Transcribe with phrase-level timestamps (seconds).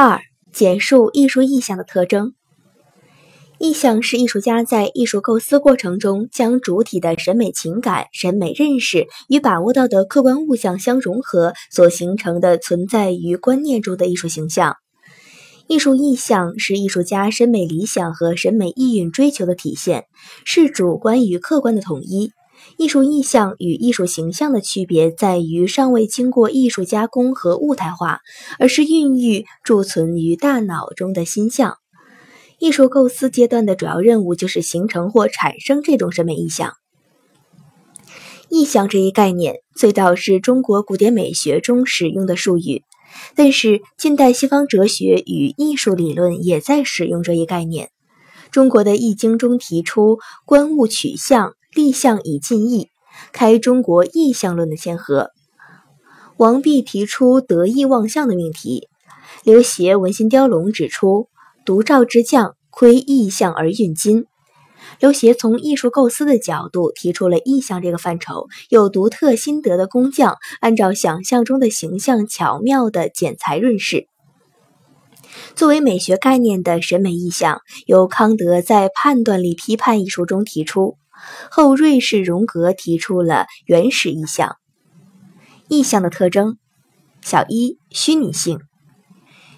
[0.00, 0.20] 二、
[0.52, 2.34] 简述艺术意象的特征。
[3.58, 14.76] 意象是艺术家在艺术构思过程中，将主体的审美情感、审美认识与把握到的客观物象相融合所形成的存在于观念中的艺术形象。
[15.66, 20.04] 艺术意象是艺术家审美理想和审美意蕴追求的体现，
[20.44, 22.30] 是主观与客观的统一。
[22.76, 28.20] 艺术意象与艺术形象的区别在于，尚未经过艺术加工和物态化，
[28.58, 31.76] 而是孕育贮存于大脑中的心象。
[32.58, 36.74] 艺术构思阶段的主要任务就是形成或产生这种审美意象。
[38.48, 42.82] 意象这一概念最早是中国古典美学中使用的术语，
[43.34, 47.90] 但是近代西方哲学与艺术理论也在使用这一概念。
[48.50, 52.88] 中国的《易经》中提出“观物取象，立象以尽意”，
[53.32, 55.30] 开中国意象论的先河。
[56.36, 58.88] 王弼提出“得意忘象”的命题。
[59.44, 61.28] 刘勰《文心雕龙》指出。
[61.66, 64.24] 独照之匠，窥意象而运金。
[65.00, 74.06] 刘勰从艺术构思的角度提出了意象这个范畴，有独特心得的工匠按照想象中的形象巧妙的剪裁润饰。
[75.54, 80.96] 作为美学概念的审美意象，由康德在判断力批判一书中提出，
[81.50, 84.56] 后瑞士荣格提出了原始意象。
[85.68, 86.56] 意象的特征：
[87.22, 88.60] 小一，虚拟性。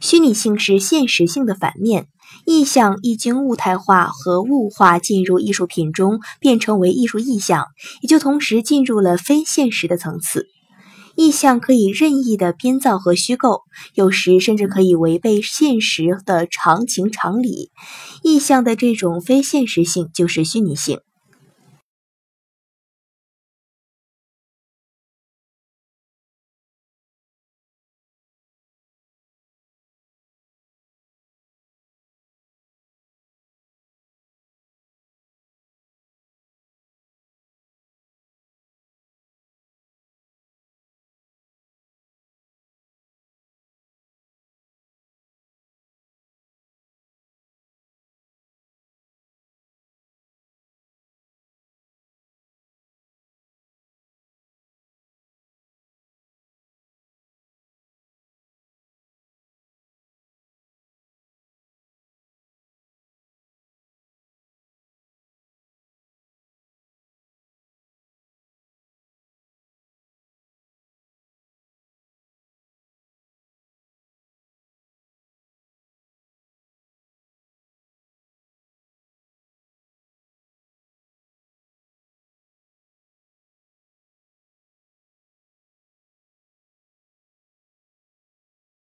[0.00, 2.06] 虚拟性是现实性的反面，
[2.46, 7.66] 意象一经物态化和物化进入艺术品中，便成为艺术意象，
[8.00, 10.46] 也就同时进入了非现实的层次。
[11.16, 17.72] 意象可以任意的编造和虚构，有时甚至可以违背现实的常情常理。
[18.22, 21.00] 意象的这种非现实性就是虚拟性。